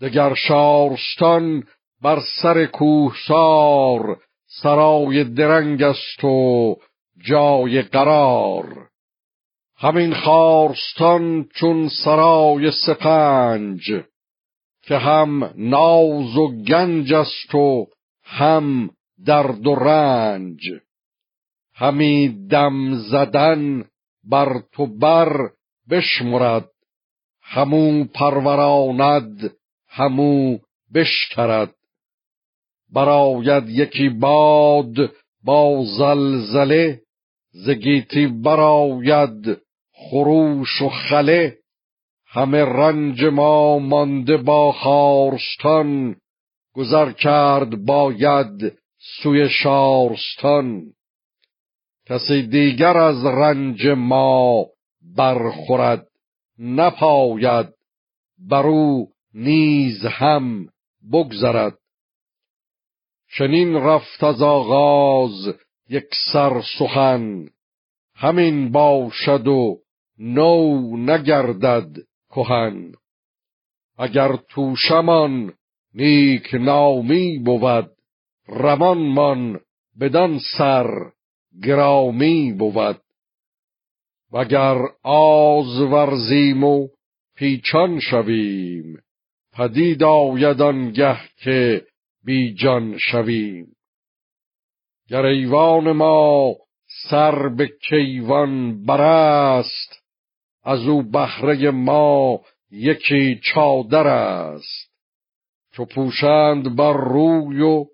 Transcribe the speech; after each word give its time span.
دگر 0.00 0.34
شارستان 0.34 1.64
بر 2.02 2.20
سر 2.42 2.66
کوهسار 2.66 4.20
سرای 4.62 5.24
درنگ 5.24 5.82
است 5.82 6.24
و 6.24 6.76
جای 7.24 7.82
قرار. 7.82 8.88
همین 9.76 10.14
خارستان 10.14 11.48
چون 11.54 11.88
سرای 12.04 12.70
سپنج 12.86 14.02
که 14.82 14.96
هم 14.98 15.52
ناز 15.56 16.36
و 16.36 16.62
گنج 16.68 17.12
است 17.12 17.54
و 17.54 17.86
هم 18.24 18.90
درد 19.26 19.66
و 19.66 19.74
رنج. 19.74 20.60
همی 21.74 22.46
دم 22.50 22.94
زدن 22.94 23.84
بر 24.24 24.62
تو 24.72 24.86
بر 24.86 25.50
بشمرد 25.90 26.70
همو 27.42 28.04
پروراند 28.04 29.54
همو 29.94 30.58
بشکرد. 30.94 31.74
براید 32.92 33.68
یکی 33.68 34.08
باد 34.08 34.94
با 35.44 35.84
زلزله 35.98 37.00
زگیتی 37.52 38.26
براید 38.26 39.60
خروش 39.92 40.82
و 40.82 40.88
خله. 40.88 41.56
همه 42.26 42.64
رنج 42.64 43.24
ما 43.24 43.78
مانده 43.78 44.36
با 44.36 44.72
خارستان 44.72 46.16
گذر 46.74 47.12
کرد 47.12 47.84
باید 47.84 48.78
سوی 49.22 49.48
شارستان. 49.48 50.82
کسی 52.06 52.42
دیگر 52.42 52.96
از 52.96 53.24
رنج 53.24 53.86
ما 53.86 54.66
برخورد 55.16 56.06
نپاید 56.58 57.68
برو 58.48 59.13
نیز 59.34 60.06
هم 60.06 60.68
بگذرد. 61.12 61.78
چنین 63.38 63.74
رفت 63.74 64.24
از 64.24 64.42
آغاز 64.42 65.54
یک 65.88 66.06
سر 66.32 66.62
سخن. 66.78 67.48
همین 68.14 68.72
باشد 68.72 69.46
و 69.46 69.78
نو 70.18 70.96
نگردد 70.96 71.90
کهن. 72.30 72.92
اگر 73.98 74.36
توشمان 74.36 75.52
نیک 75.94 76.54
نامی 76.54 77.38
بود 77.38 77.90
روانمان 78.46 79.60
بدان 80.00 80.38
سر 80.58 80.86
گرامی 81.62 82.52
بود. 82.52 83.00
وگر 84.32 84.76
آز 85.02 85.80
ورزیم 85.80 86.64
و 86.64 86.88
پیچان 87.36 88.00
شویم 88.00 88.98
پدید 89.54 90.02
آید 90.02 90.62
آنگه 90.62 91.20
که 91.36 91.86
بیجان 92.24 92.98
شویم. 92.98 93.66
گر 95.08 95.24
ایوان 95.24 95.92
ما 95.92 96.56
سر 97.10 97.48
به 97.48 97.70
کیوان 97.88 98.84
برست 98.84 100.02
از 100.64 100.88
او 100.88 101.02
بهره 101.02 101.70
ما 101.70 102.40
یکی 102.70 103.40
چادر 103.54 104.06
است. 104.06 104.90
چو 105.72 105.84
پوشند 105.84 106.76
بر 106.76 106.92
روی 106.92 107.60
و 107.60 107.86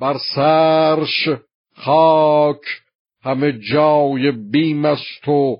بر 0.00 0.16
سرش 0.34 1.28
خاک 1.74 2.62
همه 3.22 3.52
جای 3.72 4.30
بیم 4.30 4.84
است 4.84 5.28
و 5.28 5.56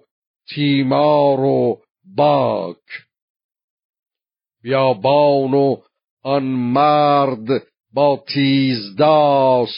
تیمار 0.49 1.41
و 1.41 1.81
باک. 2.17 2.77
بیابان 4.65 5.55
و 5.55 5.77
آن 6.23 6.43
مرد 6.45 7.49
با 7.93 8.25
تیز 8.35 8.97
داس 8.99 9.75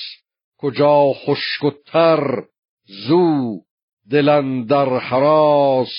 کجا 0.59 1.13
خشک 1.13 1.65
و 1.65 1.71
تر 1.87 2.45
زو 2.85 3.61
دلن 4.11 4.65
در 4.65 4.99
حراس. 4.99 5.93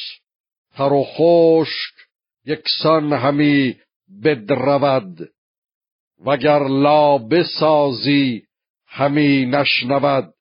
تر 0.75 0.93
و 0.93 1.03
خشک 1.03 1.93
یکسان 2.45 3.13
همی 3.13 3.75
بدرود 4.23 5.29
وگر 6.25 6.67
لا 6.67 7.17
بسازی 7.17 8.43
همی 8.87 9.45
نشنود. 9.45 10.33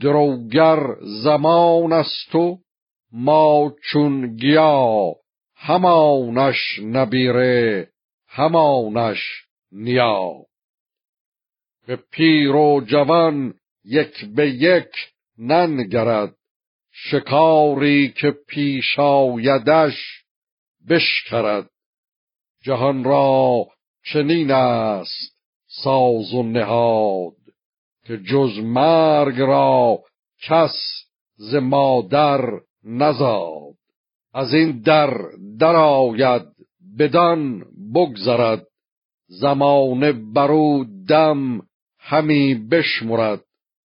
دروگر 0.00 0.80
زمان 1.00 1.92
است 1.92 2.34
و 2.34 2.58
ما 3.12 3.72
چون 3.90 4.36
گیا 4.36 5.14
همانش 5.64 6.78
نبیره 6.78 7.88
همانش 8.28 9.18
نیا 9.72 10.32
به 11.86 11.96
پیر 11.96 12.56
و 12.56 12.80
جوان 12.86 13.54
یک 13.84 14.24
به 14.24 14.50
یک 14.50 14.90
ننگرد 15.38 16.34
شکاری 16.92 18.12
که 18.12 18.30
پیش 18.48 18.98
آیدش 18.98 20.24
بشکرد. 20.88 21.70
جهان 22.62 23.04
را 23.04 23.66
چنین 24.12 24.50
است 24.50 25.36
ساز 25.66 26.34
و 26.34 26.42
نهاد 26.42 27.36
که 28.04 28.18
جز 28.18 28.58
مرگ 28.58 29.40
را 29.40 29.98
کس 30.42 31.04
ز 31.36 31.54
مادر 31.54 32.60
نزاد. 32.84 33.71
از 34.34 34.54
این 34.54 34.80
در 34.80 35.14
درآید 35.58 36.42
بدان 36.98 37.64
بگذرد 37.94 38.66
زمانه 39.28 40.12
برو 40.12 40.84
دم 41.08 41.60
همی 41.98 42.54
بشمرد. 42.54 43.40